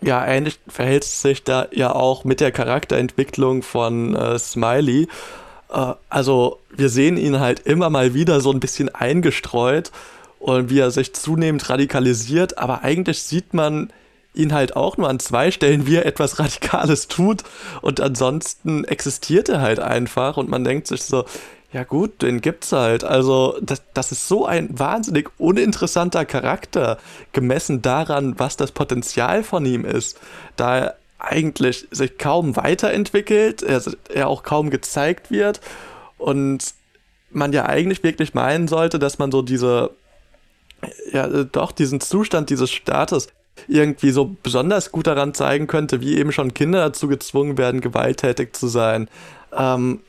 Ja, 0.00 0.24
ähnlich 0.24 0.58
verhält 0.68 1.02
es 1.02 1.20
sich 1.20 1.44
da 1.44 1.68
ja 1.72 1.92
auch 1.92 2.24
mit 2.24 2.40
der 2.40 2.52
Charakterentwicklung 2.52 3.62
von 3.62 4.14
äh, 4.14 4.38
Smiley. 4.38 5.08
Äh, 5.70 5.94
also 6.08 6.60
wir 6.74 6.88
sehen 6.88 7.16
ihn 7.16 7.40
halt 7.40 7.60
immer 7.60 7.90
mal 7.90 8.14
wieder 8.14 8.40
so 8.40 8.50
ein 8.52 8.60
bisschen 8.60 8.94
eingestreut 8.94 9.90
und 10.38 10.70
wie 10.70 10.78
er 10.78 10.90
sich 10.90 11.14
zunehmend 11.14 11.68
radikalisiert, 11.68 12.58
aber 12.58 12.82
eigentlich 12.82 13.22
sieht 13.22 13.54
man 13.54 13.90
ihn 14.34 14.52
halt 14.52 14.76
auch 14.76 14.96
nur 14.96 15.08
an 15.08 15.18
zwei 15.18 15.50
Stellen, 15.50 15.86
wie 15.86 15.96
er 15.96 16.06
etwas 16.06 16.38
Radikales 16.38 17.08
tut 17.08 17.42
und 17.82 18.00
ansonsten 18.00 18.84
existiert 18.84 19.48
er 19.48 19.60
halt 19.60 19.80
einfach 19.80 20.36
und 20.36 20.48
man 20.48 20.64
denkt 20.64 20.86
sich 20.86 21.02
so, 21.02 21.24
ja 21.72 21.84
gut, 21.84 22.22
den 22.22 22.40
gibt's 22.40 22.72
halt. 22.72 23.04
Also 23.04 23.58
das, 23.60 23.82
das 23.92 24.10
ist 24.10 24.26
so 24.26 24.46
ein 24.46 24.78
wahnsinnig 24.78 25.28
uninteressanter 25.38 26.24
Charakter, 26.24 26.98
gemessen 27.32 27.82
daran, 27.82 28.38
was 28.38 28.56
das 28.56 28.72
Potenzial 28.72 29.42
von 29.42 29.66
ihm 29.66 29.84
ist, 29.84 30.18
da 30.56 30.94
eigentlich 31.18 31.86
sich 31.90 32.18
kaum 32.18 32.56
weiterentwickelt, 32.56 33.62
er, 33.62 34.28
auch 34.28 34.42
kaum 34.42 34.70
gezeigt 34.70 35.30
wird 35.30 35.60
und 36.16 36.74
man 37.30 37.52
ja 37.52 37.66
eigentlich 37.66 38.02
wirklich 38.02 38.34
meinen 38.34 38.68
sollte, 38.68 38.98
dass 38.98 39.18
man 39.18 39.30
so 39.30 39.42
diese 39.42 39.90
ja, 41.12 41.26
äh, 41.26 41.44
doch 41.44 41.72
diesen 41.72 42.00
Zustand 42.00 42.50
dieses 42.50 42.70
Staates 42.70 43.28
irgendwie 43.66 44.10
so 44.10 44.36
besonders 44.42 44.92
gut 44.92 45.06
daran 45.08 45.34
zeigen 45.34 45.66
könnte, 45.66 46.00
wie 46.00 46.16
eben 46.16 46.32
schon 46.32 46.54
Kinder 46.54 46.80
dazu 46.80 47.08
gezwungen 47.08 47.58
werden, 47.58 47.80
gewalttätig 47.80 48.54
zu 48.54 48.68
sein. 48.68 49.08
Ähm, 49.52 50.00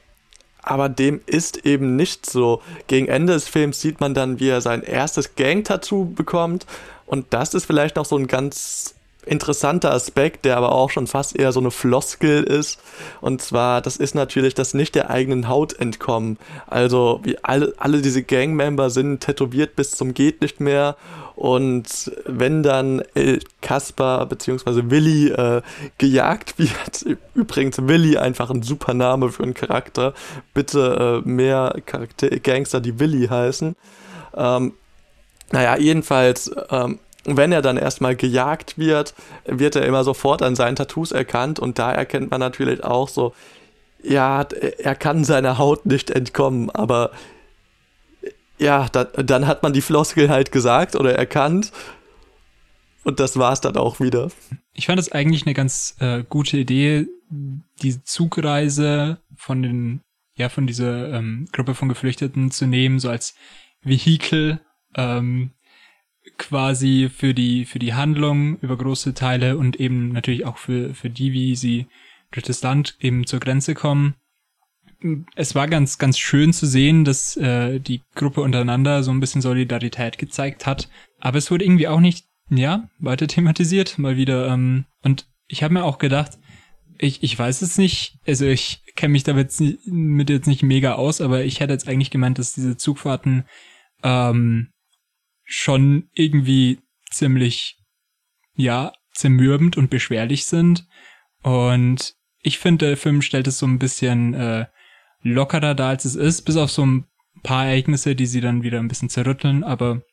aber 0.61 0.89
dem 0.89 1.21
ist 1.25 1.65
eben 1.65 1.95
nicht 1.95 2.29
so. 2.29 2.61
Gegen 2.87 3.07
Ende 3.07 3.33
des 3.33 3.47
Films 3.47 3.81
sieht 3.81 4.01
man 4.01 4.13
dann, 4.13 4.39
wie 4.39 4.49
er 4.49 4.61
sein 4.61 4.83
erstes 4.83 5.35
Gang-Tattoo 5.35 6.05
bekommt. 6.05 6.67
Und 7.05 7.27
das 7.31 7.53
ist 7.53 7.65
vielleicht 7.65 7.95
noch 7.95 8.05
so 8.05 8.17
ein 8.17 8.27
ganz 8.27 8.93
interessanter 9.25 9.93
Aspekt, 9.93 10.45
der 10.45 10.57
aber 10.57 10.71
auch 10.71 10.89
schon 10.89 11.07
fast 11.07 11.37
eher 11.37 11.51
so 11.51 11.59
eine 11.59 11.71
Floskel 11.71 12.43
ist. 12.43 12.81
Und 13.21 13.41
zwar, 13.41 13.81
das 13.81 13.97
ist 13.97 14.15
natürlich 14.15 14.53
das 14.53 14.73
nicht 14.73 14.95
der 14.95 15.09
eigenen 15.09 15.47
Haut 15.47 15.73
entkommen. 15.73 16.37
Also, 16.67 17.19
wie 17.23 17.37
alle, 17.43 17.73
alle 17.77 18.01
diese 18.01 18.23
Gangmember 18.23 18.89
sind 18.89 19.19
tätowiert 19.19 19.75
bis 19.75 19.91
zum 19.91 20.13
geht 20.13 20.41
nicht 20.41 20.59
mehr. 20.59 20.95
Und 21.35 22.11
wenn 22.25 22.63
dann 22.63 23.01
El 23.13 23.39
bzw. 23.65 24.81
Willi 24.89 25.29
äh, 25.29 25.61
gejagt 25.97 26.57
wird, 26.57 27.17
übrigens 27.33 27.77
Willi 27.87 28.17
einfach 28.17 28.49
ein 28.49 28.63
super 28.63 28.93
Name 28.93 29.29
für 29.29 29.43
einen 29.43 29.53
Charakter, 29.53 30.13
bitte 30.53 31.21
äh, 31.25 31.29
mehr 31.29 31.75
Charakter 31.85 32.29
Gangster, 32.29 32.81
die 32.81 32.99
Willi 32.99 33.27
heißen. 33.27 33.75
Ähm, 34.35 34.73
naja, 35.51 35.77
jedenfalls 35.77 36.51
ähm, 36.69 36.99
wenn 37.25 37.51
er 37.51 37.61
dann 37.61 37.77
erstmal 37.77 38.15
gejagt 38.15 38.77
wird, 38.77 39.13
wird 39.45 39.75
er 39.75 39.85
immer 39.85 40.03
sofort 40.03 40.41
an 40.41 40.55
seinen 40.55 40.75
Tattoos 40.75 41.11
erkannt 41.11 41.59
und 41.59 41.79
da 41.79 41.91
erkennt 41.91 42.31
man 42.31 42.39
natürlich 42.39 42.83
auch 42.83 43.09
so, 43.09 43.33
ja, 44.01 44.43
er 44.43 44.95
kann 44.95 45.23
seiner 45.23 45.57
Haut 45.57 45.85
nicht 45.85 46.09
entkommen, 46.09 46.69
aber 46.69 47.11
ja, 48.57 48.87
da, 48.91 49.05
dann 49.05 49.47
hat 49.47 49.63
man 49.63 49.73
die 49.73 49.81
Floskel 49.81 50.29
halt 50.29 50.51
gesagt 50.51 50.95
oder 50.95 51.15
erkannt 51.15 51.71
und 53.03 53.19
das 53.19 53.37
war's 53.37 53.61
dann 53.61 53.77
auch 53.77 53.99
wieder. 53.99 54.29
Ich 54.73 54.85
fand 54.85 54.99
es 54.99 55.11
eigentlich 55.11 55.45
eine 55.45 55.53
ganz 55.53 55.95
äh, 55.99 56.23
gute 56.27 56.57
Idee, 56.57 57.07
die 57.29 58.03
Zugreise 58.03 59.21
von 59.35 59.61
den, 59.61 60.01
ja, 60.35 60.49
von 60.49 60.67
dieser 60.67 61.13
ähm, 61.13 61.47
Gruppe 61.51 61.75
von 61.75 61.89
Geflüchteten 61.89 62.51
zu 62.51 62.65
nehmen, 62.65 62.99
so 62.99 63.09
als 63.09 63.35
Vehikel, 63.81 64.61
ähm, 64.95 65.51
quasi 66.37 67.09
für 67.13 67.33
die, 67.33 67.65
für 67.65 67.79
die 67.79 67.93
Handlung 67.93 68.59
über 68.59 68.77
große 68.77 69.13
Teile 69.13 69.57
und 69.57 69.79
eben 69.79 70.11
natürlich 70.11 70.45
auch 70.45 70.57
für, 70.57 70.93
für 70.93 71.09
die, 71.09 71.33
wie 71.33 71.55
sie 71.55 71.87
durch 72.31 72.45
das 72.45 72.61
Land 72.61 72.97
eben 72.99 73.25
zur 73.25 73.39
Grenze 73.39 73.73
kommen. 73.73 74.15
Es 75.35 75.55
war 75.55 75.67
ganz, 75.67 75.97
ganz 75.97 76.19
schön 76.19 76.51
zu 76.51 76.65
sehen, 76.65 77.05
dass 77.05 77.37
äh, 77.37 77.79
die 77.79 78.01
Gruppe 78.15 78.41
untereinander 78.41 79.03
so 79.03 79.11
ein 79.11 79.21
bisschen 79.21 79.41
Solidarität 79.41 80.17
gezeigt 80.17 80.65
hat. 80.65 80.89
Aber 81.19 81.37
es 81.37 81.49
wurde 81.49 81.63
irgendwie 81.63 81.87
auch 81.87 82.01
nicht, 82.01 82.25
ja, 82.49 82.89
weiter 82.99 83.27
thematisiert, 83.27 83.97
mal 83.97 84.17
wieder. 84.17 84.47
Ähm, 84.49 84.85
und 85.01 85.27
ich 85.47 85.63
habe 85.63 85.73
mir 85.73 85.85
auch 85.85 85.97
gedacht, 85.97 86.37
ich, 86.97 87.23
ich 87.23 87.39
weiß 87.39 87.61
es 87.61 87.77
nicht, 87.77 88.19
also 88.27 88.45
ich 88.45 88.83
kenne 88.95 89.13
mich 89.13 89.23
damit 89.23 89.45
jetzt 89.45 89.61
jetzt 89.61 90.47
nicht 90.47 90.63
mega 90.63 90.93
aus, 90.95 91.21
aber 91.21 91.45
ich 91.45 91.61
hätte 91.61 91.71
jetzt 91.71 91.87
eigentlich 91.87 92.11
gemeint, 92.11 92.37
dass 92.37 92.53
diese 92.53 92.75
Zugfahrten 92.75 93.45
ähm, 94.03 94.67
schon 95.49 96.09
irgendwie 96.13 96.79
ziemlich, 97.09 97.79
ja, 98.55 98.93
zermürbend 99.13 99.77
und 99.77 99.89
beschwerlich 99.89 100.45
sind. 100.45 100.87
Und 101.41 102.15
ich 102.41 102.59
finde, 102.59 102.87
der 102.87 102.97
Film 102.97 103.21
stellt 103.23 103.47
es 103.47 103.57
so 103.57 103.65
ein 103.65 103.79
bisschen 103.79 104.35
äh, 104.35 104.67
lockerer 105.21 105.73
da, 105.73 105.89
als 105.89 106.05
es 106.05 106.15
ist, 106.15 106.43
bis 106.43 106.55
auf 106.55 106.69
so 106.69 106.85
ein 106.85 107.05
paar 107.41 107.65
Ereignisse, 107.65 108.15
die 108.15 108.27
sie 108.27 108.41
dann 108.41 108.61
wieder 108.61 108.79
ein 108.79 108.87
bisschen 108.87 109.09
zerrütteln. 109.09 109.63
Aber 109.63 110.03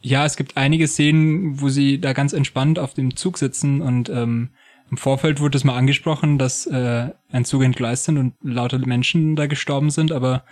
ja, 0.00 0.24
es 0.24 0.36
gibt 0.36 0.56
einige 0.56 0.86
Szenen, 0.86 1.60
wo 1.60 1.68
sie 1.68 2.00
da 2.00 2.12
ganz 2.12 2.32
entspannt 2.32 2.78
auf 2.78 2.94
dem 2.94 3.16
Zug 3.16 3.38
sitzen 3.38 3.82
und 3.82 4.08
ähm, 4.08 4.50
im 4.88 4.98
Vorfeld 4.98 5.40
wurde 5.40 5.58
es 5.58 5.64
mal 5.64 5.76
angesprochen, 5.76 6.38
dass 6.38 6.64
äh, 6.66 7.10
ein 7.30 7.44
Zug 7.44 7.64
entgleist 7.64 8.04
sind 8.04 8.18
und 8.18 8.34
lauter 8.40 8.78
Menschen 8.78 9.34
da 9.34 9.46
gestorben 9.46 9.90
sind, 9.90 10.12
aber 10.12 10.44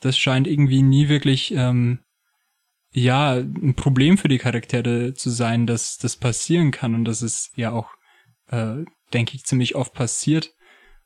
das 0.00 0.16
scheint 0.16 0.46
irgendwie 0.46 0.80
nie 0.80 1.10
wirklich 1.10 1.52
ähm, 1.54 1.98
ja 2.92 3.32
ein 3.34 3.74
Problem 3.74 4.18
für 4.18 4.28
die 4.28 4.38
Charaktere 4.38 5.14
zu 5.14 5.30
sein, 5.30 5.66
dass 5.66 5.98
das 5.98 6.16
passieren 6.16 6.70
kann 6.70 6.94
und 6.94 7.04
das 7.04 7.22
ist 7.22 7.50
ja 7.56 7.72
auch, 7.72 7.88
äh, 8.50 8.84
denke 9.12 9.34
ich, 9.34 9.44
ziemlich 9.44 9.74
oft 9.74 9.94
passiert. 9.94 10.54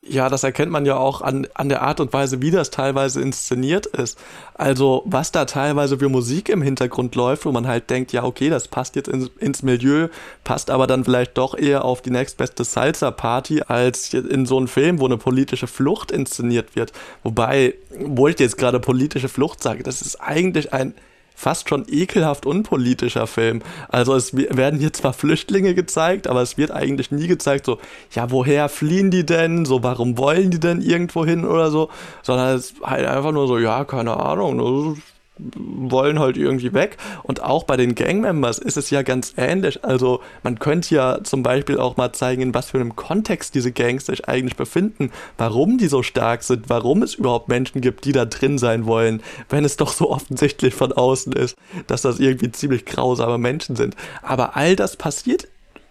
Ja, 0.09 0.29
das 0.29 0.43
erkennt 0.43 0.71
man 0.71 0.85
ja 0.85 0.95
auch 0.95 1.21
an, 1.21 1.47
an 1.55 1.69
der 1.69 1.81
Art 1.81 1.99
und 1.99 2.13
Weise, 2.13 2.41
wie 2.41 2.51
das 2.51 2.69
teilweise 2.69 3.19
inszeniert 3.19 3.87
ist. 3.87 4.17
Also, 4.53 5.01
was 5.05 5.31
da 5.31 5.45
teilweise 5.45 5.97
für 5.97 6.07
Musik 6.07 6.49
im 6.49 6.61
Hintergrund 6.61 7.15
läuft, 7.15 7.45
wo 7.45 7.51
man 7.51 7.67
halt 7.67 7.89
denkt, 7.89 8.13
ja, 8.13 8.23
okay, 8.23 8.49
das 8.49 8.67
passt 8.67 8.95
jetzt 8.95 9.09
ins, 9.09 9.31
ins 9.39 9.63
Milieu, 9.63 10.07
passt 10.43 10.69
aber 10.69 10.87
dann 10.87 11.03
vielleicht 11.03 11.37
doch 11.37 11.57
eher 11.57 11.83
auf 11.83 12.01
die 12.03 12.11
nächstbeste 12.11 12.63
Salsa-Party 12.63 13.63
als 13.67 14.13
in 14.13 14.45
so 14.45 14.57
einem 14.57 14.67
Film, 14.67 14.99
wo 14.99 15.05
eine 15.05 15.17
politische 15.17 15.67
Flucht 15.67 16.11
inszeniert 16.11 16.75
wird. 16.75 16.93
Wobei, 17.23 17.73
wo 17.99 18.27
ich 18.27 18.39
jetzt 18.39 18.57
gerade 18.57 18.79
politische 18.79 19.29
Flucht 19.29 19.61
sage, 19.61 19.83
das 19.83 20.01
ist 20.01 20.21
eigentlich 20.21 20.73
ein 20.73 20.93
fast 21.37 21.69
schon 21.69 21.85
ekelhaft 21.87 22.47
unpolitischer 22.47 23.27
Film. 23.27 23.61
Also 23.89 24.15
es 24.15 24.35
werden 24.35 24.79
hier 24.79 24.91
zwar 24.91 25.13
Flüchtlinge 25.13 25.75
gezeigt, 25.75 26.27
aber 26.27 26.41
es 26.41 26.57
wird 26.57 26.71
eigentlich 26.71 27.11
nie 27.11 27.27
gezeigt, 27.27 27.67
so, 27.67 27.77
ja, 28.11 28.31
woher 28.31 28.69
fliehen 28.69 29.11
die 29.11 29.23
denn? 29.23 29.63
So, 29.63 29.83
warum 29.83 30.17
wollen 30.17 30.49
die 30.49 30.59
denn 30.59 30.81
irgendwo 30.81 31.25
hin 31.25 31.45
oder 31.45 31.69
so? 31.69 31.89
Sondern 32.23 32.55
es 32.55 32.71
ist 32.71 32.81
halt 32.81 33.05
einfach 33.05 33.31
nur 33.31 33.47
so, 33.47 33.59
ja, 33.59 33.85
keine 33.85 34.17
Ahnung, 34.17 34.97
wollen 35.39 36.19
halt 36.19 36.37
irgendwie 36.37 36.73
weg. 36.73 36.97
Und 37.23 37.41
auch 37.41 37.63
bei 37.63 37.77
den 37.77 37.95
Gangmembers 37.95 38.59
ist 38.59 38.77
es 38.77 38.89
ja 38.89 39.01
ganz 39.01 39.33
ähnlich. 39.37 39.83
Also 39.83 40.21
man 40.43 40.59
könnte 40.59 40.95
ja 40.95 41.23
zum 41.23 41.43
Beispiel 41.43 41.79
auch 41.79 41.97
mal 41.97 42.13
zeigen, 42.13 42.41
in 42.41 42.53
was 42.53 42.71
für 42.71 42.79
einem 42.79 42.95
Kontext 42.95 43.55
diese 43.55 43.71
Gangs 43.71 44.05
sich 44.05 44.27
eigentlich 44.27 44.55
befinden, 44.55 45.11
warum 45.37 45.77
die 45.77 45.87
so 45.87 46.03
stark 46.03 46.43
sind, 46.43 46.69
warum 46.69 47.03
es 47.03 47.15
überhaupt 47.15 47.47
Menschen 47.47 47.81
gibt, 47.81 48.05
die 48.05 48.11
da 48.11 48.25
drin 48.25 48.57
sein 48.57 48.85
wollen, 48.85 49.21
wenn 49.49 49.65
es 49.65 49.77
doch 49.77 49.93
so 49.93 50.09
offensichtlich 50.09 50.73
von 50.73 50.91
außen 50.91 51.33
ist, 51.33 51.57
dass 51.87 52.01
das 52.01 52.19
irgendwie 52.19 52.51
ziemlich 52.51 52.85
grausame 52.85 53.37
Menschen 53.37 53.75
sind. 53.75 53.95
Aber 54.21 54.55
all 54.55 54.75
das 54.75 54.95
passiert 54.97 55.47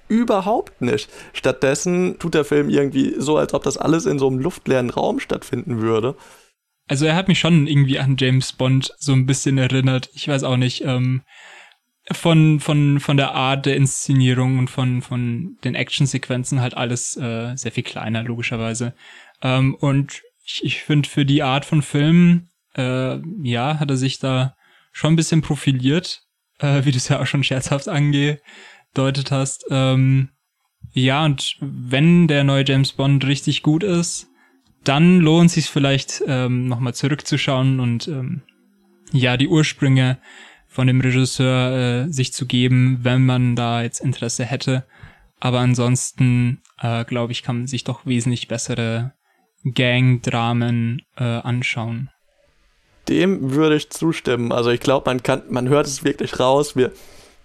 überhaupt 0.08 0.80
nicht. 0.80 1.10
Stattdessen 1.32 2.18
tut 2.18 2.34
der 2.34 2.44
Film 2.44 2.68
irgendwie 2.68 3.14
so, 3.18 3.36
als 3.36 3.54
ob 3.54 3.62
das 3.64 3.76
alles 3.76 4.06
in 4.06 4.18
so 4.18 4.28
einem 4.28 4.38
luftleeren 4.38 4.90
Raum 4.90 5.20
stattfinden 5.20 5.80
würde. 5.80 6.14
Also 6.88 7.06
er 7.06 7.16
hat 7.16 7.28
mich 7.28 7.38
schon 7.38 7.66
irgendwie 7.66 7.98
an 7.98 8.16
James 8.18 8.52
Bond 8.52 8.92
so 8.98 9.12
ein 9.12 9.26
bisschen 9.26 9.58
erinnert. 9.58 10.08
Ich 10.14 10.28
weiß 10.28 10.44
auch 10.44 10.56
nicht, 10.56 10.84
ähm, 10.84 11.22
von, 12.12 12.60
von, 12.60 13.00
von 13.00 13.16
der 13.16 13.32
Art 13.32 13.66
der 13.66 13.76
Inszenierung 13.76 14.58
und 14.58 14.70
von, 14.70 15.02
von 15.02 15.56
den 15.64 15.74
Actionsequenzen 15.74 16.60
halt 16.60 16.76
alles 16.76 17.16
äh, 17.16 17.56
sehr 17.56 17.72
viel 17.72 17.82
kleiner, 17.82 18.22
logischerweise. 18.22 18.94
Ähm, 19.42 19.74
und 19.74 20.22
ich, 20.44 20.64
ich 20.64 20.82
finde, 20.82 21.08
für 21.08 21.24
die 21.24 21.42
Art 21.42 21.64
von 21.64 21.82
Film, 21.82 22.48
äh, 22.76 23.18
ja, 23.42 23.80
hat 23.80 23.90
er 23.90 23.96
sich 23.96 24.20
da 24.20 24.54
schon 24.92 25.14
ein 25.14 25.16
bisschen 25.16 25.42
profiliert, 25.42 26.22
äh, 26.60 26.84
wie 26.84 26.92
du 26.92 26.96
es 26.96 27.08
ja 27.08 27.20
auch 27.20 27.26
schon 27.26 27.42
scherzhaft 27.42 27.88
angedeutet 27.88 29.32
hast. 29.32 29.66
Ähm, 29.70 30.30
ja, 30.92 31.24
und 31.24 31.56
wenn 31.60 32.28
der 32.28 32.44
neue 32.44 32.64
James 32.64 32.92
Bond 32.92 33.26
richtig 33.26 33.62
gut 33.62 33.82
ist, 33.82 34.28
dann 34.88 35.20
lohnt 35.20 35.50
sich 35.50 35.66
vielleicht 35.66 36.22
ähm, 36.26 36.68
nochmal 36.68 36.94
zurückzuschauen 36.94 37.80
und 37.80 38.08
ähm, 38.08 38.42
ja 39.12 39.36
die 39.36 39.48
Ursprünge 39.48 40.18
von 40.68 40.86
dem 40.86 41.00
Regisseur 41.00 42.06
äh, 42.06 42.12
sich 42.12 42.32
zu 42.32 42.46
geben, 42.46 43.00
wenn 43.02 43.24
man 43.24 43.56
da 43.56 43.82
jetzt 43.82 44.00
Interesse 44.00 44.44
hätte. 44.44 44.84
Aber 45.40 45.60
ansonsten 45.60 46.62
äh, 46.80 47.04
glaube 47.04 47.32
ich, 47.32 47.42
kann 47.42 47.58
man 47.58 47.66
sich 47.66 47.84
doch 47.84 48.06
wesentlich 48.06 48.48
bessere 48.48 49.12
Gang-Dramen 49.64 51.02
äh, 51.16 51.24
anschauen. 51.24 52.10
Dem 53.08 53.52
würde 53.52 53.76
ich 53.76 53.90
zustimmen. 53.90 54.52
Also 54.52 54.70
ich 54.70 54.80
glaube, 54.80 55.10
man 55.10 55.22
kann, 55.22 55.42
man 55.48 55.68
hört 55.68 55.86
es 55.86 56.04
wirklich 56.04 56.38
raus. 56.38 56.76
Wir 56.76 56.92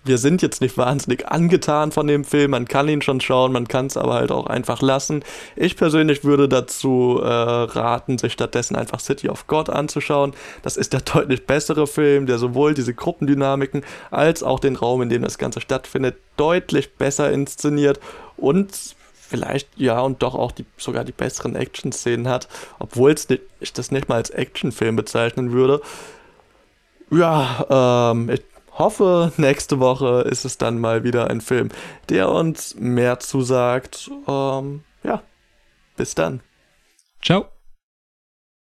wir 0.03 0.17
sind 0.17 0.41
jetzt 0.41 0.61
nicht 0.61 0.77
wahnsinnig 0.77 1.27
angetan 1.27 1.91
von 1.91 2.07
dem 2.07 2.23
Film, 2.23 2.51
man 2.51 2.67
kann 2.67 2.87
ihn 2.87 3.01
schon 3.01 3.21
schauen, 3.21 3.51
man 3.51 3.67
kann 3.67 3.85
es 3.85 3.97
aber 3.97 4.15
halt 4.15 4.31
auch 4.31 4.47
einfach 4.47 4.81
lassen. 4.81 5.23
Ich 5.55 5.77
persönlich 5.77 6.23
würde 6.23 6.49
dazu 6.49 7.19
äh, 7.21 7.27
raten, 7.27 8.17
sich 8.17 8.33
stattdessen 8.33 8.75
einfach 8.75 8.99
City 8.99 9.29
of 9.29 9.47
God 9.47 9.69
anzuschauen. 9.69 10.33
Das 10.63 10.77
ist 10.77 10.93
der 10.93 11.01
deutlich 11.13 11.45
bessere 11.45 11.85
Film, 11.85 12.25
der 12.25 12.39
sowohl 12.39 12.73
diese 12.73 12.93
Gruppendynamiken 12.93 13.83
als 14.09 14.41
auch 14.41 14.59
den 14.59 14.75
Raum, 14.75 15.03
in 15.03 15.09
dem 15.09 15.21
das 15.21 15.37
Ganze 15.37 15.61
stattfindet, 15.61 16.17
deutlich 16.35 16.95
besser 16.95 17.31
inszeniert 17.31 17.99
und 18.37 18.95
vielleicht 19.13 19.69
ja 19.77 19.99
und 20.01 20.23
doch 20.23 20.35
auch 20.35 20.51
die, 20.51 20.65
sogar 20.77 21.05
die 21.05 21.13
besseren 21.13 21.55
Action-Szenen 21.55 22.27
hat, 22.27 22.47
obwohl 22.79 23.15
ich 23.59 23.73
das 23.73 23.91
nicht 23.91 24.09
mal 24.09 24.15
als 24.15 24.29
Actionfilm 24.31 24.95
bezeichnen 24.95 25.51
würde. 25.51 25.81
Ja, 27.11 28.11
ähm, 28.11 28.29
ich 28.29 28.41
hoffe, 28.77 29.31
nächste 29.37 29.79
Woche 29.79 30.21
ist 30.29 30.45
es 30.45 30.57
dann 30.57 30.79
mal 30.79 31.03
wieder 31.03 31.29
ein 31.29 31.41
Film, 31.41 31.69
der 32.09 32.29
uns 32.29 32.75
mehr 32.75 33.19
zusagt. 33.19 34.09
Ähm, 34.27 34.83
ja, 35.03 35.21
bis 35.97 36.15
dann. 36.15 36.41
Ciao. 37.21 37.45